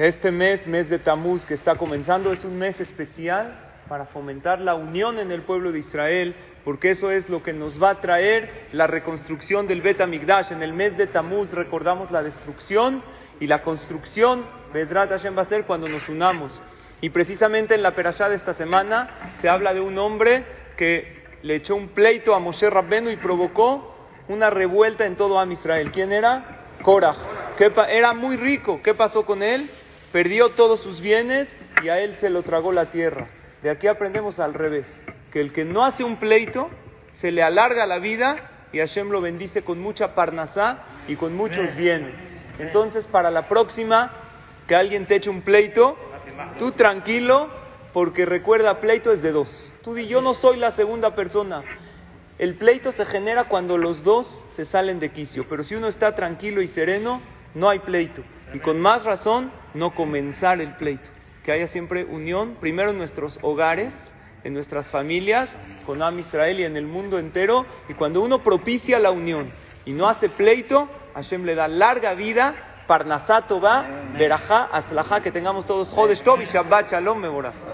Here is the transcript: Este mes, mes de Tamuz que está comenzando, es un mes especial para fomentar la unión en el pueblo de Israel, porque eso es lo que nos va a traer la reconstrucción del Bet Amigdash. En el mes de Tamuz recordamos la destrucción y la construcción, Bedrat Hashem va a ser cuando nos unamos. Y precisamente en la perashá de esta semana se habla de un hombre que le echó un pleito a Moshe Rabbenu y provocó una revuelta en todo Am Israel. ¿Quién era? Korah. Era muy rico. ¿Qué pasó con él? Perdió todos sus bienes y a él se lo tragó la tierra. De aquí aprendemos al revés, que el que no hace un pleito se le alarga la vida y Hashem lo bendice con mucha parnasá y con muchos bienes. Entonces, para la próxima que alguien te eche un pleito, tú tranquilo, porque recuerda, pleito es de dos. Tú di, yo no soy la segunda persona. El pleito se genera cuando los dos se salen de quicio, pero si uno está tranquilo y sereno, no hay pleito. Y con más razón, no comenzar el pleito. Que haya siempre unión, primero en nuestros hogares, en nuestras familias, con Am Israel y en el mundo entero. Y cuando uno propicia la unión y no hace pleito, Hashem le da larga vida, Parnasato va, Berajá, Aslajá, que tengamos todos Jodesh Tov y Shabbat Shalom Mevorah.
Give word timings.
Este 0.00 0.30
mes, 0.30 0.66
mes 0.66 0.88
de 0.88 0.98
Tamuz 0.98 1.44
que 1.44 1.52
está 1.52 1.74
comenzando, 1.74 2.32
es 2.32 2.42
un 2.46 2.56
mes 2.56 2.80
especial 2.80 3.52
para 3.86 4.06
fomentar 4.06 4.58
la 4.58 4.74
unión 4.74 5.18
en 5.18 5.30
el 5.30 5.42
pueblo 5.42 5.72
de 5.72 5.80
Israel, 5.80 6.34
porque 6.64 6.92
eso 6.92 7.10
es 7.10 7.28
lo 7.28 7.42
que 7.42 7.52
nos 7.52 7.82
va 7.82 7.90
a 7.90 8.00
traer 8.00 8.68
la 8.72 8.86
reconstrucción 8.86 9.66
del 9.66 9.82
Bet 9.82 10.00
Amigdash. 10.00 10.52
En 10.52 10.62
el 10.62 10.72
mes 10.72 10.96
de 10.96 11.06
Tamuz 11.06 11.50
recordamos 11.50 12.10
la 12.10 12.22
destrucción 12.22 13.02
y 13.40 13.46
la 13.46 13.62
construcción, 13.62 14.46
Bedrat 14.72 15.10
Hashem 15.10 15.36
va 15.36 15.42
a 15.42 15.50
ser 15.50 15.66
cuando 15.66 15.86
nos 15.86 16.08
unamos. 16.08 16.50
Y 17.02 17.10
precisamente 17.10 17.74
en 17.74 17.82
la 17.82 17.94
perashá 17.94 18.30
de 18.30 18.36
esta 18.36 18.54
semana 18.54 19.10
se 19.42 19.50
habla 19.50 19.74
de 19.74 19.82
un 19.82 19.98
hombre 19.98 20.46
que 20.78 21.24
le 21.42 21.56
echó 21.56 21.76
un 21.76 21.88
pleito 21.88 22.34
a 22.34 22.38
Moshe 22.38 22.70
Rabbenu 22.70 23.10
y 23.10 23.18
provocó 23.18 23.94
una 24.28 24.48
revuelta 24.48 25.04
en 25.04 25.16
todo 25.16 25.38
Am 25.38 25.52
Israel. 25.52 25.90
¿Quién 25.92 26.10
era? 26.10 26.62
Korah. 26.80 27.16
Era 27.90 28.14
muy 28.14 28.38
rico. 28.38 28.80
¿Qué 28.82 28.94
pasó 28.94 29.26
con 29.26 29.42
él? 29.42 29.70
Perdió 30.12 30.50
todos 30.50 30.80
sus 30.80 31.00
bienes 31.00 31.48
y 31.82 31.88
a 31.88 32.00
él 32.00 32.16
se 32.20 32.30
lo 32.30 32.42
tragó 32.42 32.72
la 32.72 32.86
tierra. 32.86 33.28
De 33.62 33.70
aquí 33.70 33.86
aprendemos 33.86 34.40
al 34.40 34.54
revés, 34.54 34.86
que 35.32 35.40
el 35.40 35.52
que 35.52 35.64
no 35.64 35.84
hace 35.84 36.02
un 36.02 36.16
pleito 36.16 36.68
se 37.20 37.30
le 37.30 37.42
alarga 37.42 37.86
la 37.86 37.98
vida 37.98 38.36
y 38.72 38.78
Hashem 38.78 39.10
lo 39.10 39.20
bendice 39.20 39.62
con 39.62 39.80
mucha 39.80 40.14
parnasá 40.14 40.78
y 41.06 41.16
con 41.16 41.36
muchos 41.36 41.74
bienes. 41.76 42.14
Entonces, 42.58 43.06
para 43.06 43.30
la 43.30 43.48
próxima 43.48 44.10
que 44.66 44.74
alguien 44.74 45.06
te 45.06 45.16
eche 45.16 45.30
un 45.30 45.42
pleito, 45.42 45.96
tú 46.58 46.72
tranquilo, 46.72 47.48
porque 47.92 48.26
recuerda, 48.26 48.80
pleito 48.80 49.12
es 49.12 49.22
de 49.22 49.32
dos. 49.32 49.72
Tú 49.82 49.94
di, 49.94 50.06
yo 50.06 50.20
no 50.20 50.34
soy 50.34 50.56
la 50.56 50.72
segunda 50.72 51.14
persona. 51.14 51.62
El 52.38 52.54
pleito 52.54 52.92
se 52.92 53.04
genera 53.06 53.44
cuando 53.44 53.76
los 53.76 54.02
dos 54.02 54.44
se 54.56 54.64
salen 54.64 54.98
de 55.00 55.10
quicio, 55.10 55.46
pero 55.48 55.62
si 55.62 55.74
uno 55.74 55.88
está 55.88 56.14
tranquilo 56.14 56.62
y 56.62 56.68
sereno, 56.68 57.20
no 57.54 57.68
hay 57.68 57.80
pleito. 57.80 58.22
Y 58.54 58.58
con 58.58 58.80
más 58.80 59.04
razón, 59.04 59.50
no 59.74 59.94
comenzar 59.94 60.60
el 60.60 60.74
pleito. 60.74 61.08
Que 61.44 61.52
haya 61.52 61.68
siempre 61.68 62.04
unión, 62.04 62.56
primero 62.60 62.90
en 62.90 62.98
nuestros 62.98 63.38
hogares, 63.42 63.92
en 64.44 64.54
nuestras 64.54 64.86
familias, 64.88 65.50
con 65.86 66.02
Am 66.02 66.18
Israel 66.18 66.60
y 66.60 66.64
en 66.64 66.76
el 66.76 66.86
mundo 66.86 67.18
entero. 67.18 67.66
Y 67.88 67.94
cuando 67.94 68.20
uno 68.22 68.42
propicia 68.42 68.98
la 68.98 69.10
unión 69.10 69.50
y 69.84 69.92
no 69.92 70.08
hace 70.08 70.28
pleito, 70.28 70.88
Hashem 71.14 71.44
le 71.44 71.54
da 71.54 71.68
larga 71.68 72.14
vida, 72.14 72.84
Parnasato 72.86 73.60
va, 73.60 73.86
Berajá, 74.18 74.64
Aslajá, 74.64 75.20
que 75.20 75.30
tengamos 75.30 75.66
todos 75.66 75.88
Jodesh 75.90 76.22
Tov 76.22 76.40
y 76.40 76.46
Shabbat 76.46 76.90
Shalom 76.90 77.18
Mevorah. 77.18 77.69